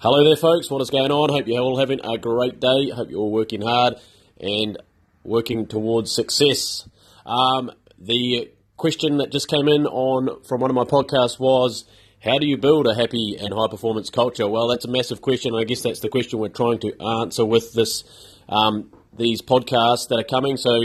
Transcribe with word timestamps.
Hello 0.00 0.22
there, 0.22 0.36
folks. 0.36 0.70
What 0.70 0.80
is 0.80 0.90
going 0.90 1.10
on? 1.10 1.28
Hope 1.28 1.48
you're 1.48 1.60
all 1.60 1.76
having 1.76 1.98
a 2.04 2.16
great 2.18 2.60
day. 2.60 2.90
Hope 2.90 3.10
you're 3.10 3.18
all 3.18 3.32
working 3.32 3.62
hard 3.62 3.96
and 4.40 4.78
working 5.24 5.66
towards 5.66 6.14
success. 6.14 6.88
Um, 7.26 7.72
the 7.98 8.52
question 8.76 9.16
that 9.16 9.32
just 9.32 9.48
came 9.48 9.66
in 9.66 9.88
on 9.88 10.40
from 10.44 10.60
one 10.60 10.70
of 10.70 10.76
my 10.76 10.84
podcasts 10.84 11.40
was, 11.40 11.84
how 12.22 12.38
do 12.38 12.46
you 12.46 12.56
build 12.56 12.86
a 12.86 12.94
happy 12.94 13.36
and 13.40 13.52
high 13.52 13.66
performance 13.68 14.08
culture? 14.08 14.46
Well, 14.46 14.68
that's 14.68 14.84
a 14.84 14.88
massive 14.88 15.20
question. 15.20 15.56
I 15.56 15.64
guess 15.64 15.82
that's 15.82 15.98
the 15.98 16.08
question 16.08 16.38
we're 16.38 16.50
trying 16.50 16.78
to 16.78 16.96
answer 17.02 17.44
with 17.44 17.72
this 17.72 18.04
um, 18.48 18.92
these 19.16 19.42
podcasts 19.42 20.10
that 20.10 20.20
are 20.20 20.22
coming. 20.22 20.58
So 20.58 20.80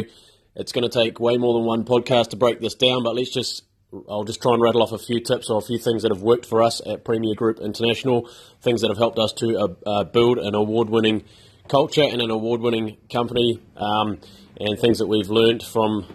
it's 0.55 0.71
going 0.71 0.89
to 0.89 1.03
take 1.03 1.19
way 1.19 1.37
more 1.37 1.53
than 1.53 1.65
one 1.65 1.83
podcast 1.83 2.31
to 2.31 2.35
break 2.35 2.61
this 2.61 2.73
down. 2.73 3.03
But 3.03 3.13
let's 3.13 3.31
just 3.31 3.61
I'll 4.09 4.23
just 4.23 4.41
try 4.41 4.53
and 4.53 4.61
rattle 4.61 4.81
off 4.81 4.91
a 4.91 4.97
few 4.97 5.19
tips 5.19 5.49
or 5.49 5.59
a 5.59 5.61
few 5.61 5.77
things 5.77 6.01
that 6.01 6.11
have 6.11 6.21
worked 6.21 6.45
for 6.45 6.63
us 6.63 6.81
at 6.85 7.05
Premier 7.05 7.35
Group 7.35 7.59
International, 7.59 8.29
things 8.61 8.81
that 8.81 8.89
have 8.89 8.97
helped 8.97 9.19
us 9.19 9.33
to 9.33 9.57
uh, 9.57 9.67
uh, 9.85 10.03
build 10.03 10.39
an 10.39 10.55
award 10.55 10.89
winning 10.89 11.23
culture 11.67 12.03
and 12.03 12.21
an 12.21 12.31
award 12.31 12.61
winning 12.61 12.97
company, 13.11 13.59
um, 13.77 14.19
and 14.59 14.79
things 14.79 14.97
that 14.99 15.07
we've 15.07 15.29
learned 15.29 15.63
from 15.63 16.05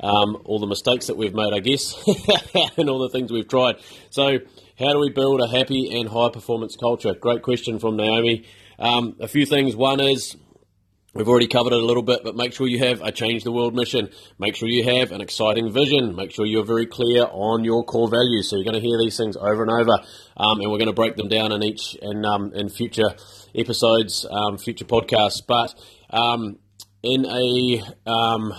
um, 0.00 0.42
all 0.44 0.58
the 0.58 0.66
mistakes 0.66 1.06
that 1.06 1.16
we've 1.16 1.34
made, 1.34 1.52
I 1.52 1.60
guess, 1.60 1.94
and 2.76 2.90
all 2.90 2.98
the 2.98 3.08
things 3.08 3.30
we've 3.30 3.48
tried. 3.48 3.76
So, 4.10 4.38
how 4.78 4.92
do 4.92 4.98
we 4.98 5.10
build 5.10 5.40
a 5.40 5.48
happy 5.48 5.98
and 5.98 6.08
high 6.08 6.30
performance 6.30 6.76
culture? 6.76 7.14
Great 7.14 7.42
question 7.42 7.78
from 7.78 7.96
Naomi. 7.96 8.46
Um, 8.78 9.16
a 9.20 9.28
few 9.28 9.46
things. 9.46 9.74
One 9.74 10.00
is 10.00 10.36
We've 11.16 11.28
already 11.28 11.46
covered 11.46 11.72
it 11.72 11.80
a 11.80 11.84
little 11.84 12.02
bit, 12.02 12.20
but 12.24 12.36
make 12.36 12.52
sure 12.52 12.66
you 12.66 12.78
have 12.80 13.00
a 13.00 13.10
change 13.10 13.42
the 13.42 13.50
world 13.50 13.74
mission. 13.74 14.10
Make 14.38 14.54
sure 14.54 14.68
you 14.68 14.84
have 14.84 15.12
an 15.12 15.22
exciting 15.22 15.72
vision. 15.72 16.14
Make 16.14 16.30
sure 16.30 16.44
you're 16.44 16.62
very 16.62 16.84
clear 16.84 17.24
on 17.30 17.64
your 17.64 17.84
core 17.84 18.06
values. 18.06 18.50
So 18.50 18.56
you're 18.56 18.66
going 18.66 18.74
to 18.74 18.86
hear 18.86 18.98
these 18.98 19.16
things 19.16 19.34
over 19.34 19.62
and 19.62 19.70
over, 19.70 19.92
um, 20.36 20.60
and 20.60 20.70
we're 20.70 20.76
going 20.76 20.88
to 20.88 20.92
break 20.92 21.16
them 21.16 21.28
down 21.28 21.52
in 21.52 21.62
each 21.62 21.94
in 22.02 22.26
um, 22.26 22.52
in 22.52 22.68
future 22.68 23.14
episodes, 23.54 24.26
um, 24.30 24.58
future 24.58 24.84
podcasts. 24.84 25.40
But 25.46 25.74
um, 26.10 26.58
in 27.02 27.24
a 27.24 27.82
um, 28.06 28.52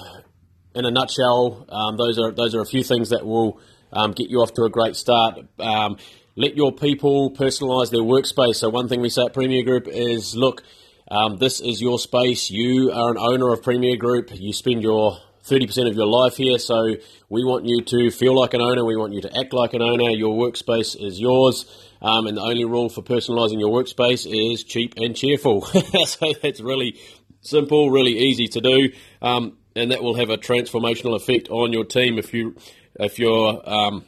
in 0.73 0.85
a 0.85 0.89
nutshell, 0.89 1.67
um, 1.69 1.95
those 1.95 2.17
are 2.17 2.31
those 2.31 2.55
are 2.55 2.61
a 2.61 2.65
few 2.65 2.83
things 2.83 3.09
that 3.09 3.23
will 3.23 3.59
get 4.15 4.31
you 4.31 4.41
off 4.41 4.53
to 4.55 4.63
a 4.63 4.69
great 4.69 4.95
start 4.95 5.37
let 6.37 6.55
your 6.55 6.71
people 6.71 7.31
personalize 7.31 7.89
their 7.89 8.01
workspace. 8.01 8.57
So 8.57 8.69
one 8.69 8.87
thing 8.87 9.01
we 9.01 9.09
say 9.09 9.23
at 9.23 9.33
Premier 9.33 9.63
Group 9.63 9.87
is, 9.87 10.35
look, 10.35 10.61
um, 11.09 11.37
this 11.37 11.61
is 11.61 11.81
your 11.81 11.99
space. 11.99 12.49
You 12.49 12.91
are 12.91 13.11
an 13.11 13.17
owner 13.17 13.53
of 13.53 13.63
Premier 13.63 13.95
Group. 13.95 14.29
You 14.33 14.51
spend 14.51 14.83
your 14.83 15.17
30% 15.45 15.89
of 15.89 15.95
your 15.95 16.07
life 16.07 16.35
here, 16.35 16.59
so 16.59 16.95
we 17.29 17.45
want 17.45 17.65
you 17.65 17.81
to 17.81 18.11
feel 18.11 18.37
like 18.37 18.53
an 18.53 18.61
owner. 18.61 18.83
We 18.83 18.97
want 18.97 19.13
you 19.13 19.21
to 19.21 19.39
act 19.39 19.53
like 19.53 19.73
an 19.73 19.81
owner. 19.81 20.09
Your 20.09 20.35
workspace 20.35 21.01
is 21.01 21.19
yours. 21.19 21.65
Um, 22.01 22.27
and 22.27 22.37
the 22.37 22.41
only 22.41 22.65
rule 22.65 22.89
for 22.89 23.01
personalising 23.01 23.59
your 23.59 23.69
workspace 23.69 24.27
is 24.29 24.63
cheap 24.63 24.95
and 24.97 25.15
cheerful. 25.15 25.61
so 26.05 26.33
that's 26.41 26.59
really 26.59 26.99
simple, 27.41 27.89
really 27.89 28.17
easy 28.17 28.47
to 28.47 28.59
do, 28.59 28.89
um, 29.21 29.57
and 29.75 29.91
that 29.91 30.03
will 30.03 30.15
have 30.15 30.29
a 30.29 30.37
transformational 30.37 31.15
effect 31.15 31.49
on 31.49 31.71
your 31.71 31.85
team 31.85 32.17
if 32.17 32.33
you 32.33 32.55
if 32.99 33.19
you're 33.19 33.61
um, 33.69 34.03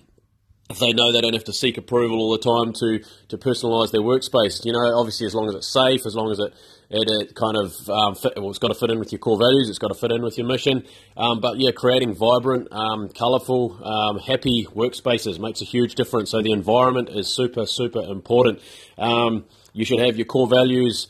they 0.77 0.93
know 0.93 1.11
they 1.11 1.21
don't 1.21 1.33
have 1.33 1.45
to 1.45 1.53
seek 1.53 1.77
approval 1.77 2.19
all 2.19 2.31
the 2.31 2.37
time 2.37 2.73
to, 2.73 3.03
to 3.29 3.37
personalise 3.37 3.91
their 3.91 4.01
workspace. 4.01 4.63
You 4.63 4.73
know, 4.73 4.99
obviously, 4.99 5.25
as 5.25 5.33
long 5.33 5.49
as 5.49 5.55
it's 5.55 5.67
safe, 5.67 6.05
as 6.05 6.15
long 6.15 6.31
as 6.31 6.37
it 6.37 6.53
it, 6.91 7.07
it 7.07 7.35
kind 7.35 7.55
of 7.55 7.89
um, 7.89 8.15
fit, 8.15 8.33
well, 8.37 8.49
it's 8.49 8.59
got 8.59 8.69
to 8.69 8.75
fit 8.75 8.89
in 8.89 8.99
with 8.99 9.11
your 9.11 9.19
core 9.19 9.37
values, 9.37 9.69
it's 9.69 9.77
got 9.77 9.89
to 9.89 9.93
fit 9.93 10.11
in 10.11 10.23
with 10.23 10.37
your 10.37 10.47
mission. 10.47 10.85
Um, 11.15 11.39
but 11.39 11.59
yeah, 11.59 11.71
creating 11.71 12.15
vibrant, 12.15 12.67
um, 12.71 13.09
colourful, 13.09 13.83
um, 13.83 14.19
happy 14.19 14.67
workspaces 14.75 15.39
makes 15.39 15.61
a 15.61 15.65
huge 15.65 15.95
difference. 15.95 16.31
So 16.31 16.41
the 16.41 16.51
environment 16.51 17.09
is 17.09 17.27
super, 17.27 17.65
super 17.67 18.01
important. 18.01 18.59
Um, 18.97 19.45
you 19.73 19.85
should 19.85 19.99
have 19.99 20.17
your 20.17 20.25
core 20.25 20.47
values 20.47 21.07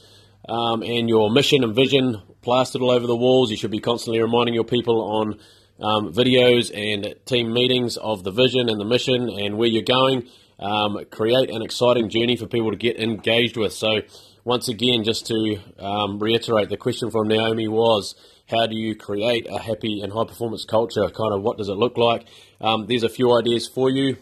um, 0.50 0.84
and 0.84 1.08
your 1.08 1.30
mission 1.30 1.64
and 1.64 1.74
vision 1.74 2.22
plastered 2.42 2.82
all 2.82 2.92
over 2.92 3.08
the 3.08 3.16
walls. 3.16 3.50
You 3.50 3.58
should 3.58 3.72
be 3.72 3.80
constantly 3.80 4.22
reminding 4.22 4.56
your 4.56 4.66
people 4.66 5.02
on 5.02 5.40
um, 5.82 6.14
videos 6.14 6.72
and 6.74 7.16
team 7.26 7.54
meetings 7.54 7.98
of 7.98 8.24
the 8.24 8.32
vision 8.32 8.70
and 8.70 8.80
the 8.80 8.86
mission 8.86 9.30
and 9.30 9.58
where 9.58 9.68
you're 9.68 9.84
going. 9.84 10.28
Um, 10.60 10.98
create 11.10 11.50
an 11.50 11.62
exciting 11.62 12.10
journey 12.10 12.36
for 12.36 12.46
people 12.46 12.72
to 12.72 12.78
get 12.78 13.00
engaged 13.00 13.56
with. 13.56 13.72
So, 13.72 14.02
once 14.44 14.68
again, 14.68 15.04
just 15.04 15.26
to 15.28 15.58
um, 15.80 16.20
reiterate, 16.20 16.70
the 16.70 16.78
question 16.78 17.12
from 17.12 17.30
Naomi 17.30 17.68
was 17.68 18.16
how 18.50 18.66
do 18.68 18.76
you 18.76 18.96
create 18.96 19.48
a 19.50 19.60
happy 19.60 20.02
and 20.02 20.12
high 20.12 20.26
performance 20.26 20.66
culture? 20.66 21.08
Kind 21.10 21.34
of 21.34 21.44
what 21.44 21.58
does 21.58 21.70
it 21.70 21.76
look 21.76 21.98
like? 21.98 22.26
Um, 22.60 22.88
there's 22.88 23.04
a 23.04 23.10
few 23.10 23.38
ideas 23.38 23.68
for 23.68 23.90
you. 23.90 24.18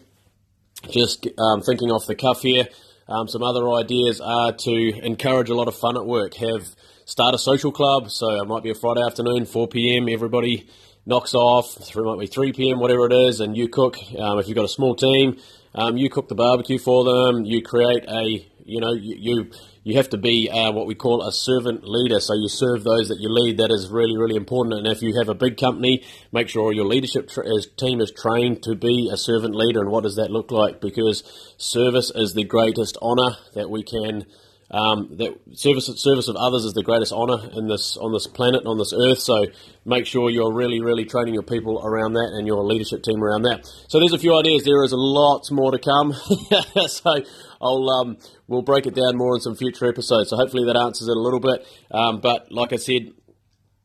Just 0.90 1.26
um, 1.38 1.60
thinking 1.62 1.90
off 1.90 2.06
the 2.06 2.14
cuff 2.14 2.42
here. 2.42 2.68
Um, 3.08 3.26
some 3.26 3.42
other 3.42 3.68
ideas 3.72 4.20
are 4.20 4.52
to 4.52 5.00
encourage 5.02 5.48
a 5.48 5.54
lot 5.54 5.66
of 5.66 5.74
fun 5.74 5.96
at 5.96 6.06
work. 6.06 6.34
Have 6.34 6.68
start 7.08 7.34
a 7.34 7.38
social 7.38 7.72
club. 7.72 8.10
So 8.10 8.42
it 8.42 8.46
might 8.46 8.62
be 8.62 8.70
a 8.70 8.74
Friday 8.74 9.00
afternoon, 9.02 9.46
4 9.46 9.66
p.m. 9.68 10.08
Everybody 10.08 10.68
knocks 11.08 11.34
off. 11.34 11.74
It 11.80 11.96
might 11.96 12.20
be 12.20 12.26
3 12.26 12.52
p.m., 12.52 12.78
whatever 12.78 13.06
it 13.06 13.14
is, 13.14 13.40
and 13.40 13.56
you 13.56 13.68
cook. 13.68 13.96
Um, 14.16 14.38
if 14.38 14.46
you've 14.46 14.54
got 14.54 14.66
a 14.66 14.68
small 14.68 14.94
team, 14.94 15.38
um, 15.74 15.96
you 15.96 16.10
cook 16.10 16.28
the 16.28 16.34
barbecue 16.34 16.78
for 16.78 17.02
them. 17.02 17.46
You 17.46 17.62
create 17.62 18.04
a, 18.06 18.46
you 18.64 18.80
know, 18.80 18.92
you 18.92 19.16
you, 19.18 19.50
you 19.84 19.96
have 19.96 20.10
to 20.10 20.18
be 20.18 20.50
uh, 20.50 20.70
what 20.72 20.86
we 20.86 20.94
call 20.94 21.26
a 21.26 21.32
servant 21.32 21.82
leader. 21.82 22.20
So 22.20 22.34
you 22.34 22.48
serve 22.48 22.84
those 22.84 23.08
that 23.08 23.20
you 23.20 23.30
lead. 23.30 23.56
That 23.56 23.70
is 23.70 23.88
really 23.88 24.18
really 24.18 24.36
important. 24.36 24.74
And 24.76 24.86
if 24.86 25.00
you 25.00 25.16
have 25.18 25.30
a 25.30 25.34
big 25.34 25.56
company, 25.56 26.04
make 26.30 26.50
sure 26.50 26.74
your 26.74 26.84
leadership 26.84 27.30
tra- 27.30 27.46
team 27.78 28.02
is 28.02 28.12
trained 28.12 28.62
to 28.64 28.74
be 28.74 29.08
a 29.10 29.16
servant 29.16 29.54
leader. 29.54 29.80
And 29.80 29.90
what 29.90 30.02
does 30.02 30.16
that 30.16 30.30
look 30.30 30.50
like? 30.50 30.80
Because 30.80 31.22
service 31.56 32.12
is 32.14 32.34
the 32.34 32.44
greatest 32.44 32.98
honor 33.00 33.36
that 33.54 33.70
we 33.70 33.82
can 33.82 34.26
um, 34.70 35.16
that 35.16 35.34
service 35.54 35.86
service 35.86 36.28
of 36.28 36.36
others 36.36 36.64
is 36.64 36.74
the 36.74 36.82
greatest 36.82 37.12
honour 37.12 37.50
in 37.54 37.68
this 37.68 37.96
on 37.96 38.12
this 38.12 38.26
planet 38.26 38.66
on 38.66 38.76
this 38.76 38.92
earth. 38.92 39.20
So 39.20 39.46
make 39.86 40.04
sure 40.04 40.28
you're 40.28 40.52
really 40.52 40.80
really 40.80 41.06
training 41.06 41.34
your 41.34 41.42
people 41.42 41.80
around 41.82 42.12
that 42.14 42.32
and 42.34 42.46
your 42.46 42.62
leadership 42.64 43.02
team 43.02 43.22
around 43.22 43.42
that. 43.42 43.66
So 43.88 43.98
there's 43.98 44.12
a 44.12 44.18
few 44.18 44.38
ideas. 44.38 44.64
There 44.64 44.84
is 44.84 44.92
a 44.92 44.96
lot 44.96 45.50
more 45.50 45.70
to 45.70 45.78
come. 45.78 46.12
so 46.86 47.14
I'll 47.62 47.90
um, 47.90 48.18
we'll 48.46 48.62
break 48.62 48.86
it 48.86 48.94
down 48.94 49.16
more 49.16 49.34
in 49.34 49.40
some 49.40 49.56
future 49.56 49.88
episodes. 49.88 50.30
So 50.30 50.36
hopefully 50.36 50.64
that 50.66 50.76
answers 50.76 51.08
it 51.08 51.16
a 51.16 51.20
little 51.20 51.40
bit. 51.40 51.66
Um, 51.90 52.20
but 52.20 52.52
like 52.52 52.74
I 52.74 52.76
said, 52.76 53.12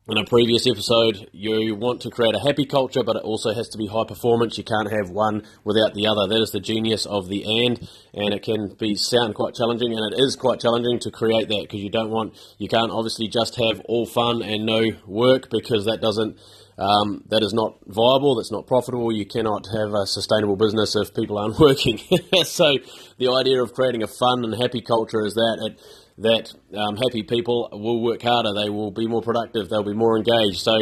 in 0.06 0.18
a 0.18 0.24
previous 0.26 0.66
episode, 0.66 1.30
you 1.32 1.74
want 1.74 2.02
to 2.02 2.10
create 2.10 2.34
a 2.34 2.38
happy 2.38 2.66
culture, 2.66 3.02
but 3.02 3.16
it 3.16 3.22
also 3.22 3.54
has 3.54 3.68
to 3.70 3.78
be 3.78 3.86
high 3.86 4.04
performance. 4.06 4.58
You 4.58 4.64
can't 4.64 4.92
have 4.92 5.08
one 5.08 5.42
without 5.64 5.94
the 5.94 6.06
other. 6.06 6.26
That 6.28 6.42
is 6.42 6.50
the 6.50 6.60
genius 6.60 7.06
of 7.06 7.28
the 7.28 7.42
and, 7.64 7.88
and 8.12 8.34
it 8.34 8.42
can 8.42 8.74
be 8.78 8.96
sound 8.96 9.34
quite 9.34 9.54
challenging, 9.54 9.94
and 9.94 10.12
it 10.12 10.20
is 10.20 10.36
quite 10.36 10.60
challenging 10.60 10.98
to 11.00 11.10
create 11.10 11.48
that 11.48 11.62
because 11.62 11.80
you 11.80 11.88
don't 11.88 12.10
want, 12.10 12.34
you 12.58 12.68
can't 12.68 12.92
obviously 12.92 13.28
just 13.28 13.56
have 13.56 13.80
all 13.86 14.04
fun 14.04 14.42
and 14.42 14.66
no 14.66 14.90
work 15.06 15.48
because 15.48 15.86
that 15.86 16.02
doesn't, 16.02 16.38
um, 16.78 17.22
that 17.28 17.42
is 17.42 17.52
not 17.52 17.78
viable. 17.86 18.36
That's 18.36 18.52
not 18.52 18.66
profitable. 18.66 19.12
You 19.12 19.26
cannot 19.26 19.66
have 19.72 19.94
a 19.94 20.06
sustainable 20.06 20.56
business 20.56 20.96
if 20.96 21.14
people 21.14 21.38
aren't 21.38 21.58
working. 21.58 21.98
so 22.44 22.76
the 23.18 23.30
idea 23.30 23.62
of 23.62 23.72
creating 23.74 24.02
a 24.02 24.08
fun 24.08 24.44
and 24.44 24.54
happy 24.54 24.80
culture 24.80 25.24
is 25.24 25.34
that 25.34 25.58
it 25.70 25.80
that 26.16 26.52
um, 26.76 26.96
happy 26.96 27.22
people 27.24 27.68
will 27.72 28.00
work 28.00 28.22
harder, 28.22 28.50
they 28.54 28.70
will 28.70 28.92
be 28.92 29.06
more 29.06 29.20
productive, 29.20 29.68
they'll 29.68 29.82
be 29.82 29.94
more 29.94 30.16
engaged. 30.16 30.60
So 30.60 30.76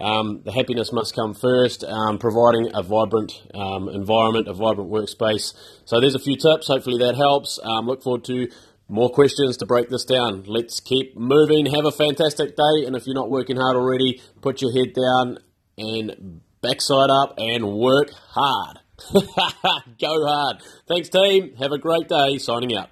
um, 0.00 0.40
the 0.44 0.52
happiness 0.52 0.92
must 0.92 1.14
come 1.14 1.34
first, 1.34 1.84
um, 1.84 2.18
providing 2.18 2.70
a 2.72 2.82
vibrant 2.82 3.42
um, 3.54 3.88
environment, 3.90 4.48
a 4.48 4.54
vibrant 4.54 4.90
workspace. 4.90 5.52
So 5.84 6.00
there's 6.00 6.14
a 6.14 6.18
few 6.18 6.36
tips. 6.36 6.68
Hopefully 6.68 6.98
that 7.04 7.16
helps. 7.16 7.58
Um, 7.62 7.86
look 7.86 8.02
forward 8.02 8.24
to 8.24 8.48
more 8.88 9.10
questions 9.10 9.58
to 9.58 9.66
break 9.66 9.90
this 9.90 10.04
down. 10.04 10.44
Let's 10.46 10.80
keep 10.80 11.16
moving. 11.16 11.66
Have 11.66 11.84
a 11.84 11.90
fantastic 11.90 12.56
day. 12.56 12.86
And 12.86 12.96
if 12.96 13.06
you're 13.06 13.14
not 13.14 13.30
working 13.30 13.56
hard 13.56 13.76
already, 13.76 14.22
put 14.40 14.62
your 14.62 14.72
head 14.72 14.94
down 14.94 15.38
and 15.76 16.40
backside 16.62 17.10
up 17.10 17.34
and 17.36 17.72
work 17.74 18.10
hard. 18.30 18.78
Go 20.00 20.26
hard. 20.26 20.62
Thanks, 20.88 21.08
team. 21.10 21.54
Have 21.56 21.72
a 21.72 21.78
great 21.78 22.08
day. 22.08 22.38
Signing 22.38 22.76
out. 22.76 22.86